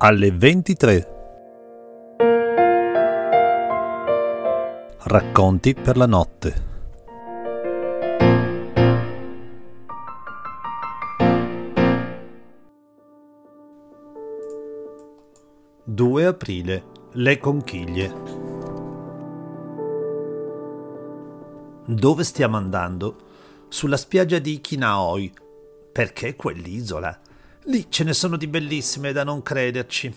[0.00, 1.16] alle 23.
[5.00, 6.66] Racconti per la notte.
[15.82, 16.84] 2 aprile.
[17.14, 18.14] Le conchiglie.
[21.86, 23.16] Dove stiamo andando?
[23.68, 25.32] Sulla spiaggia di Kinaoi.
[25.90, 27.18] Perché quell'isola?
[27.68, 30.14] Lì ce ne sono di bellissime da non crederci.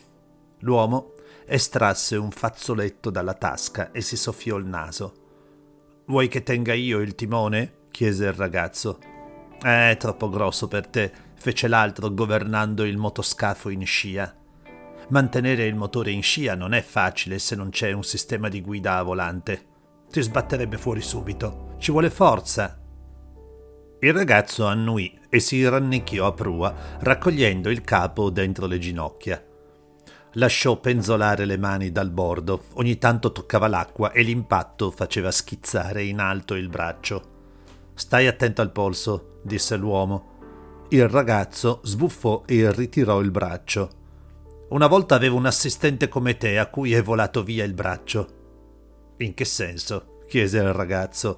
[0.59, 1.15] L'uomo
[1.45, 5.13] estrasse un fazzoletto dalla tasca e si soffiò il naso.
[6.05, 7.87] Vuoi che tenga io il timone?
[7.91, 8.99] chiese il ragazzo.
[9.61, 14.33] È troppo grosso per te, fece l'altro governando il motoscafo in scia.
[15.09, 18.95] Mantenere il motore in scia non è facile se non c'è un sistema di guida
[18.95, 19.65] a volante.
[20.09, 21.75] Ti sbatterebbe fuori subito.
[21.79, 22.80] Ci vuole forza,
[24.03, 29.43] il ragazzo annuì e si rannicchiò a prua, raccogliendo il capo dentro le ginocchia.
[30.35, 36.19] Lasciò penzolare le mani dal bordo, ogni tanto toccava l'acqua e l'impatto faceva schizzare in
[36.19, 37.29] alto il braccio.
[37.93, 40.87] Stai attento al polso, disse l'uomo.
[40.89, 43.89] Il ragazzo sbuffò e ritirò il braccio.
[44.69, 48.27] Una volta avevo un assistente come te a cui è volato via il braccio.
[49.17, 50.23] In che senso?
[50.27, 51.37] chiese il ragazzo.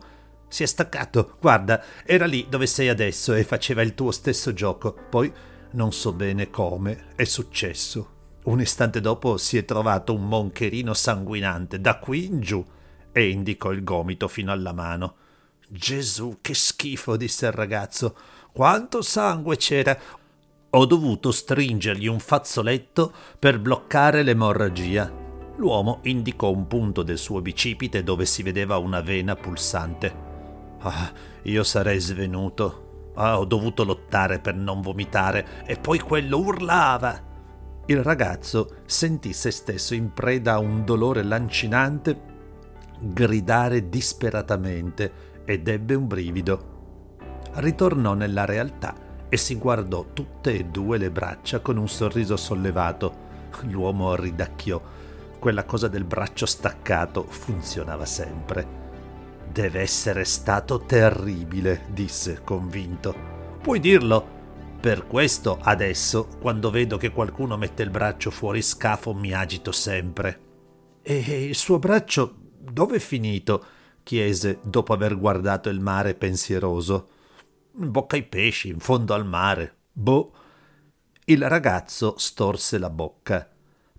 [0.54, 1.38] Si è staccato.
[1.42, 4.94] Guarda, era lì dove sei adesso e faceva il tuo stesso gioco.
[5.10, 5.34] Poi
[5.72, 8.10] non so bene come è successo.
[8.44, 12.64] Un istante dopo si è trovato un moncherino sanguinante da qui in giù
[13.12, 15.16] e indicò il gomito fino alla mano.
[15.68, 18.16] Gesù, che schifo, disse il ragazzo.
[18.52, 19.98] Quanto sangue c'era!
[20.70, 25.12] Ho dovuto stringergli un fazzoletto per bloccare l'emorragia.
[25.56, 30.23] L'uomo indicò un punto del suo bicipite dove si vedeva una vena pulsante.
[30.84, 31.12] Ah,
[31.44, 33.12] io sarei svenuto.
[33.16, 37.32] Ah, ho dovuto lottare per non vomitare e poi quello urlava.
[37.86, 42.32] Il ragazzo sentì se stesso in preda a un dolore lancinante
[43.00, 46.72] gridare disperatamente ed ebbe un brivido.
[47.56, 48.96] Ritornò nella realtà
[49.30, 53.32] e si guardò tutte e due le braccia con un sorriso sollevato.
[53.64, 54.82] L'uomo ridacchiò.
[55.40, 58.83] Quella cosa del braccio staccato funzionava sempre.
[59.52, 63.16] Deve essere stato terribile, disse convinto.
[63.62, 64.42] Puoi dirlo.
[64.80, 70.40] Per questo adesso, quando vedo che qualcuno mette il braccio fuori scafo, mi agito sempre.
[71.02, 73.66] E il suo braccio dove è finito?
[74.04, 77.10] chiese dopo aver guardato il mare pensieroso.
[77.78, 79.76] In bocca ai pesci, in fondo al mare.
[79.92, 80.34] Boh.
[81.26, 83.53] Il ragazzo storse la bocca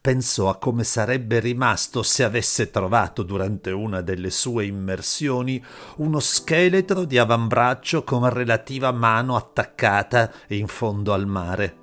[0.05, 5.65] pensò a come sarebbe rimasto se avesse trovato durante una delle sue immersioni
[5.97, 11.75] uno scheletro di avambraccio con relativa mano attaccata in fondo al mare.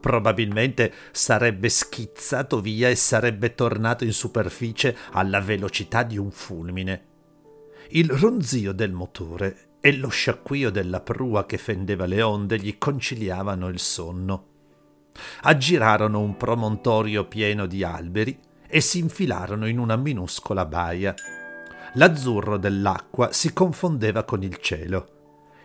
[0.00, 7.04] Probabilmente sarebbe schizzato via e sarebbe tornato in superficie alla velocità di un fulmine.
[7.90, 13.68] Il ronzio del motore e lo sciacquio della prua che fendeva le onde gli conciliavano
[13.68, 14.51] il sonno
[15.42, 21.14] aggirarono un promontorio pieno di alberi e si infilarono in una minuscola baia.
[21.94, 25.08] L'azzurro dell'acqua si confondeva con il cielo.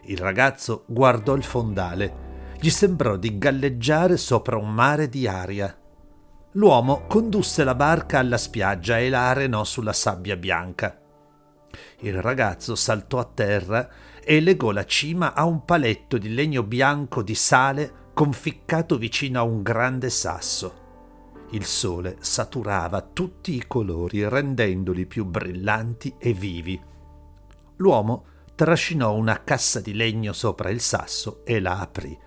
[0.06, 2.26] Il ragazzo guardò il fondale.
[2.60, 5.76] Gli sembrò di galleggiare sopra un mare di aria.
[6.54, 11.00] L'uomo condusse la barca alla spiaggia e la arenò sulla sabbia bianca.
[12.00, 13.90] Il ragazzo saltò a terra
[14.24, 19.44] e legò la cima a un paletto di legno bianco di sale conficcato vicino a
[19.44, 21.46] un grande sasso.
[21.52, 26.82] Il sole saturava tutti i colori rendendoli più brillanti e vivi.
[27.76, 32.18] L'uomo trascinò una cassa di legno sopra il sasso e la aprì.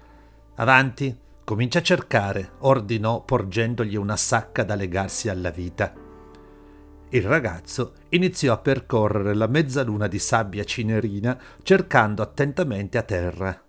[0.54, 5.92] Avanti, comincia a cercare, ordinò porgendogli una sacca da legarsi alla vita.
[7.08, 13.64] Il ragazzo iniziò a percorrere la mezzaluna di sabbia cinerina cercando attentamente a terra.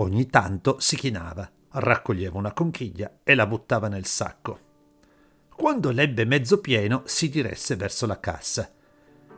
[0.00, 4.66] Ogni tanto si chinava, raccoglieva una conchiglia e la buttava nel sacco.
[5.52, 8.70] Quando l'ebbe mezzo pieno, si diresse verso la cassa.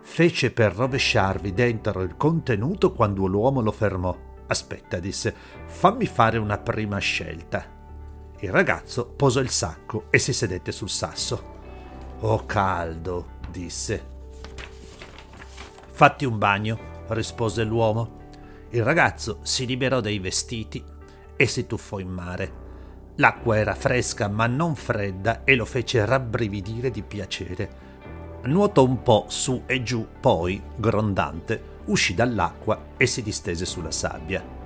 [0.02, 4.14] Fece per rovesciarvi dentro il contenuto quando l'uomo lo fermò.
[4.48, 5.34] Aspetta, disse,
[5.64, 7.64] fammi fare una prima scelta.
[8.40, 11.58] Il ragazzo posò il sacco e si sedette sul sasso.
[12.20, 14.08] Oh caldo, disse.
[15.90, 16.78] Fatti un bagno,
[17.08, 18.19] rispose l'uomo.
[18.72, 20.82] Il ragazzo si liberò dei vestiti
[21.34, 22.52] e si tuffò in mare.
[23.16, 27.88] L'acqua era fresca ma non fredda e lo fece rabbrividire di piacere.
[28.44, 34.58] Nuotò un po' su e giù, poi, grondante, uscì dall'acqua e si distese sulla sabbia.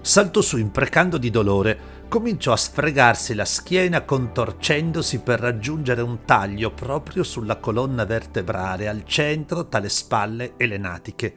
[0.00, 6.72] saltò su imprecando di dolore, cominciò a sfregarsi la schiena contorcendosi per raggiungere un taglio
[6.72, 11.36] proprio sulla colonna vertebrale al centro tra le spalle e le natiche.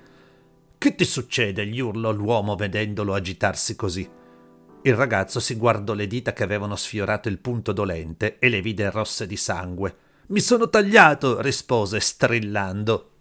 [0.77, 1.65] Che ti succede?
[1.65, 4.07] gli urlò l'uomo vedendolo agitarsi così.
[4.83, 8.91] Il ragazzo si guardò le dita che avevano sfiorato il punto dolente e le vide
[8.91, 9.95] rosse di sangue.
[10.27, 13.11] Mi sono tagliato, rispose strillando.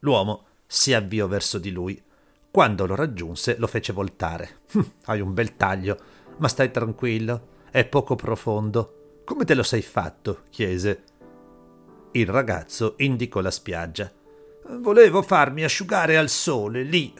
[0.00, 2.00] L'uomo si avviò verso di lui.
[2.50, 4.60] Quando lo raggiunse lo fece voltare.
[4.72, 5.98] Hm, hai un bel taglio,
[6.36, 9.22] ma stai tranquillo, è poco profondo.
[9.24, 10.44] Come te lo sei fatto?
[10.50, 11.04] chiese.
[12.12, 14.10] Il ragazzo indicò la spiaggia.
[14.70, 17.14] Volevo farmi asciugare al sole, lì.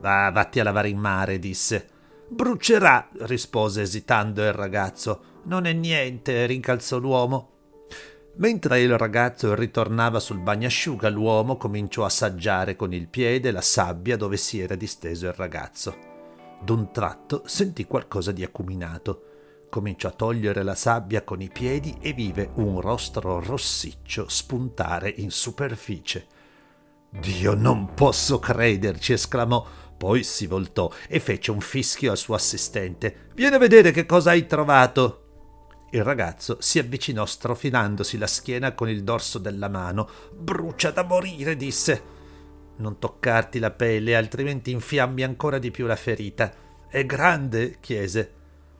[0.00, 1.86] Va, vatti a lavare in mare, disse.
[2.28, 5.22] Brucerà, rispose esitando il ragazzo.
[5.44, 7.48] Non è niente, rincalzò l'uomo.
[8.36, 14.16] Mentre il ragazzo ritornava sul bagnasciuga, l'uomo cominciò a assaggiare con il piede la sabbia
[14.16, 15.96] dove si era disteso il ragazzo.
[16.62, 19.24] D'un tratto sentì qualcosa di acuminato.
[19.70, 25.30] Cominciò a togliere la sabbia con i piedi e vive un rostro rossiccio spuntare in
[25.30, 26.26] superficie.
[27.10, 29.66] Dio, non posso crederci, esclamò.
[29.96, 33.28] Poi si voltò e fece un fischio al suo assistente.
[33.34, 35.24] Vieni a vedere che cosa hai trovato.
[35.90, 40.08] Il ragazzo si avvicinò strofinandosi la schiena con il dorso della mano.
[40.32, 42.18] Brucia da morire, disse.
[42.76, 46.50] Non toccarti la pelle, altrimenti infiammi ancora di più la ferita.
[46.88, 47.78] È grande?
[47.80, 48.34] chiese.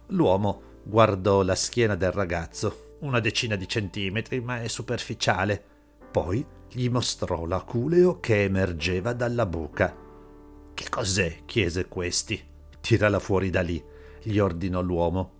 [0.06, 5.64] L'uomo guardò la schiena del ragazzo, una decina di centimetri, ma è superficiale.
[6.10, 9.96] Poi gli mostrò l'aculeo che emergeva dalla buca.
[10.74, 11.42] Che cos'è?
[11.46, 12.42] chiese questi.
[12.80, 13.82] Tirala fuori da lì,
[14.22, 15.38] gli ordinò l'uomo.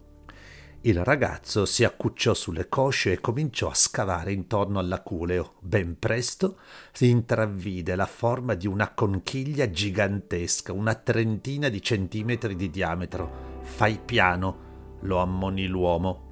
[0.83, 5.55] Il ragazzo si accucciò sulle cosce e cominciò a scavare intorno all'aculeo.
[5.59, 6.59] Ben presto
[6.93, 13.59] si intravvide la forma di una conchiglia gigantesca, una trentina di centimetri di diametro.
[13.63, 16.30] Fai piano, lo ammonì l'uomo.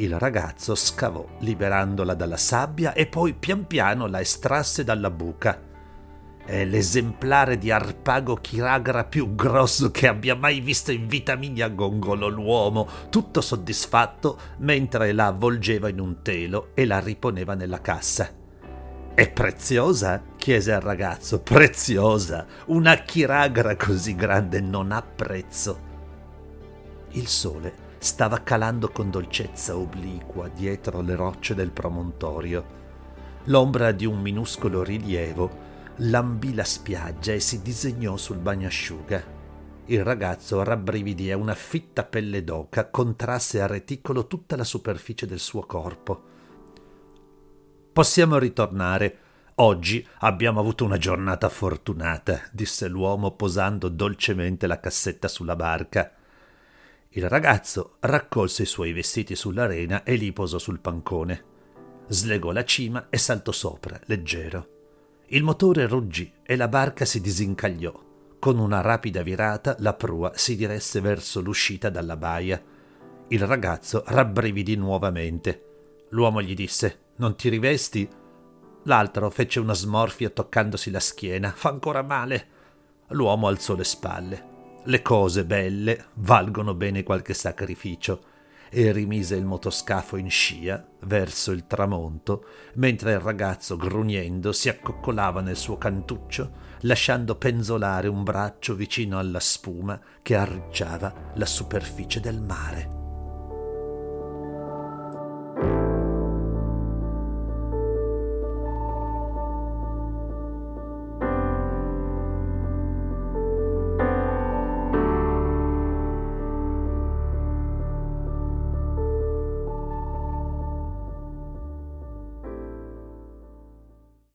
[0.00, 5.60] Il ragazzo scavò, liberandola dalla sabbia, e poi pian piano la estrasse dalla buca.
[6.42, 12.28] È l'esemplare di Arpago Chiragra più grosso che abbia mai visto in vita mia, gongolò
[12.28, 18.30] l'uomo, tutto soddisfatto, mentre la avvolgeva in un telo e la riponeva nella cassa.
[19.14, 20.22] È preziosa?
[20.38, 21.40] chiese il ragazzo.
[21.40, 22.46] Preziosa!
[22.68, 25.88] Una chiragra così grande non ha prezzo.
[27.10, 32.78] Il sole stava calando con dolcezza obliqua dietro le rocce del promontorio.
[33.44, 39.38] L'ombra di un minuscolo rilievo lambì la spiaggia e si disegnò sul bagnasciuga.
[39.84, 45.40] Il ragazzo rabbrividì e una fitta pelle d'oca contrasse a reticolo tutta la superficie del
[45.40, 46.22] suo corpo.
[47.92, 49.18] Possiamo ritornare.
[49.56, 56.14] Oggi abbiamo avuto una giornata fortunata, disse l'uomo posando dolcemente la cassetta sulla barca.
[57.14, 61.44] Il ragazzo raccolse i suoi vestiti sull'arena e li posò sul pancone.
[62.06, 64.68] Slegò la cima e saltò sopra, leggero.
[65.26, 67.92] Il motore ruggì e la barca si disincagliò.
[68.38, 72.62] Con una rapida virata la prua si diresse verso l'uscita dalla baia.
[73.26, 76.04] Il ragazzo rabbrividì nuovamente.
[76.10, 78.08] L'uomo gli disse: Non ti rivesti?
[78.84, 81.50] L'altro fece una smorfia toccandosi la schiena.
[81.50, 82.48] Fa ancora male.
[83.08, 84.49] L'uomo alzò le spalle.
[84.84, 88.22] Le cose belle valgono bene qualche sacrificio
[88.70, 95.40] e rimise il motoscafo in scia verso il tramonto, mentre il ragazzo, grugnendo, si accoccolava
[95.40, 96.50] nel suo cantuccio,
[96.82, 102.99] lasciando penzolare un braccio vicino alla spuma che arricciava la superficie del mare.